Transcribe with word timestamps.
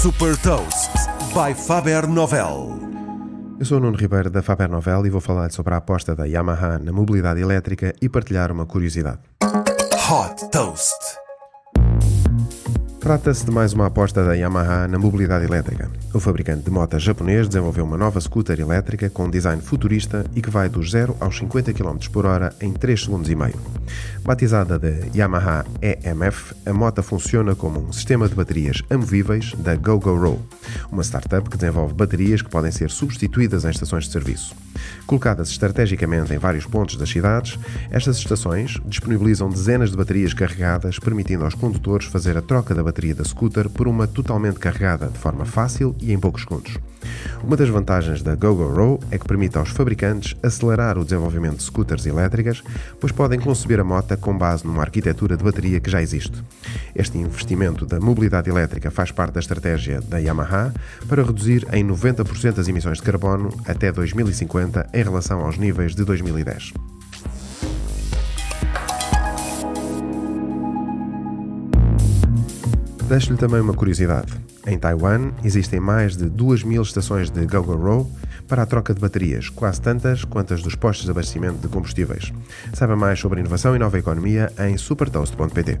Super 0.00 0.36
Toast 0.36 0.92
by 1.34 1.52
Faber 1.52 2.06
Novel. 2.06 2.78
Eu 3.58 3.66
sou 3.66 3.78
o 3.78 3.80
Nuno 3.80 3.96
Ribeiro 3.96 4.30
da 4.30 4.44
Faber 4.44 4.68
Novel 4.68 5.04
e 5.06 5.10
vou 5.10 5.20
falar 5.20 5.50
sobre 5.50 5.74
a 5.74 5.78
aposta 5.78 6.14
da 6.14 6.24
Yamaha 6.24 6.78
na 6.78 6.92
mobilidade 6.92 7.40
elétrica 7.40 7.92
e 8.00 8.08
partilhar 8.08 8.52
uma 8.52 8.64
curiosidade. 8.64 9.18
Hot 9.42 10.50
Toast. 10.52 10.94
Trata-se 13.08 13.46
de 13.46 13.50
mais 13.50 13.72
uma 13.72 13.86
aposta 13.86 14.22
da 14.22 14.34
Yamaha 14.34 14.86
na 14.86 14.98
mobilidade 14.98 15.46
elétrica. 15.46 15.90
O 16.12 16.20
fabricante 16.20 16.64
de 16.64 16.70
motas 16.70 17.02
japonês 17.02 17.48
desenvolveu 17.48 17.86
uma 17.86 17.96
nova 17.96 18.20
scooter 18.20 18.60
elétrica 18.60 19.08
com 19.08 19.24
um 19.24 19.30
design 19.30 19.62
futurista 19.62 20.26
e 20.36 20.42
que 20.42 20.50
vai 20.50 20.68
dos 20.68 20.90
0 20.90 21.16
aos 21.18 21.38
50 21.38 21.72
km 21.72 21.96
por 22.12 22.26
hora 22.26 22.54
em 22.60 22.70
3 22.70 23.04
segundos 23.04 23.30
e 23.30 23.34
meio. 23.34 23.58
Batizada 24.22 24.78
de 24.78 25.08
Yamaha 25.16 25.64
EMF, 25.80 26.54
a 26.66 26.72
moto 26.74 27.02
funciona 27.02 27.54
como 27.54 27.80
um 27.80 27.94
sistema 27.94 28.28
de 28.28 28.34
baterias 28.34 28.82
amovíveis 28.90 29.54
da 29.54 29.74
GoGoRo, 29.74 30.38
uma 30.92 31.02
startup 31.02 31.48
que 31.48 31.56
desenvolve 31.56 31.94
baterias 31.94 32.42
que 32.42 32.50
podem 32.50 32.70
ser 32.70 32.90
substituídas 32.90 33.64
em 33.64 33.70
estações 33.70 34.04
de 34.04 34.12
serviço. 34.12 34.54
Colocadas 35.06 35.48
estrategicamente 35.50 36.32
em 36.32 36.38
vários 36.38 36.66
pontos 36.66 36.96
das 36.96 37.08
cidades, 37.08 37.58
estas 37.90 38.18
estações 38.18 38.78
disponibilizam 38.84 39.48
dezenas 39.48 39.90
de 39.90 39.96
baterias 39.96 40.34
carregadas, 40.34 40.98
permitindo 40.98 41.44
aos 41.44 41.54
condutores 41.54 42.06
fazer 42.06 42.36
a 42.36 42.42
troca 42.42 42.74
da 42.74 42.82
bateria 42.82 43.14
da 43.14 43.24
scooter 43.24 43.68
por 43.68 43.88
uma 43.88 44.06
totalmente 44.06 44.58
carregada 44.58 45.08
de 45.08 45.18
forma 45.18 45.44
fácil 45.44 45.94
e 46.00 46.12
em 46.12 46.18
poucos 46.18 46.42
segundos. 46.42 46.76
Uma 47.42 47.56
das 47.56 47.68
vantagens 47.68 48.22
da 48.22 48.34
GoGoRo 48.34 48.98
é 49.10 49.18
que 49.18 49.26
permite 49.26 49.56
aos 49.56 49.70
fabricantes 49.70 50.36
acelerar 50.42 50.98
o 50.98 51.04
desenvolvimento 51.04 51.56
de 51.56 51.62
scooters 51.62 52.04
elétricas, 52.06 52.62
pois 53.00 53.12
podem 53.12 53.38
conceber 53.38 53.80
a 53.80 53.84
moto 53.84 54.16
com 54.18 54.36
base 54.36 54.66
numa 54.66 54.82
arquitetura 54.82 55.36
de 55.36 55.44
bateria 55.44 55.80
que 55.80 55.90
já 55.90 56.02
existe. 56.02 56.42
Este 56.94 57.18
investimento 57.18 57.86
da 57.86 58.00
mobilidade 58.00 58.50
elétrica 58.50 58.90
faz 58.90 59.10
parte 59.10 59.34
da 59.34 59.40
estratégia 59.40 60.00
da 60.00 60.18
Yamaha 60.18 60.72
para 61.08 61.22
reduzir 61.22 61.66
em 61.72 61.86
90% 61.86 62.58
as 62.58 62.68
emissões 62.68 62.98
de 62.98 63.04
carbono 63.04 63.50
até 63.66 63.92
2050 63.92 64.87
em 64.92 65.02
relação 65.02 65.40
aos 65.40 65.58
níveis 65.58 65.94
de 65.94 66.04
2010. 66.04 66.72
Deixo-lhe 73.08 73.38
também 73.38 73.60
uma 73.60 73.72
curiosidade. 73.72 74.34
Em 74.66 74.78
Taiwan 74.78 75.32
existem 75.42 75.80
mais 75.80 76.14
de 76.14 76.28
2 76.28 76.62
mil 76.62 76.82
estações 76.82 77.30
de 77.30 77.46
GoGoRo 77.46 78.06
para 78.46 78.62
a 78.62 78.66
troca 78.66 78.92
de 78.92 79.00
baterias, 79.00 79.48
quase 79.48 79.80
tantas 79.80 80.24
quanto 80.24 80.52
as 80.52 80.62
dos 80.62 80.74
postos 80.74 81.06
de 81.06 81.10
abastecimento 81.10 81.58
de 81.58 81.68
combustíveis. 81.68 82.32
Saiba 82.74 82.96
mais 82.96 83.18
sobre 83.18 83.40
inovação 83.40 83.74
e 83.74 83.78
nova 83.78 83.98
economia 83.98 84.52
em 84.58 84.76
supertoast.pt. 84.76 85.80